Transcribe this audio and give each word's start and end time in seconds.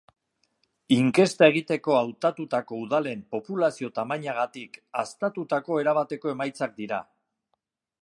Inkesta 0.95 1.49
egiteko 1.53 1.97
hautatutako 1.97 2.81
udalen 2.87 3.21
populazio-tamainagatik 3.37 4.83
haztatutako 5.05 5.81
erabateko 5.87 6.37
emaitzak 6.37 6.79
dira. 6.83 7.05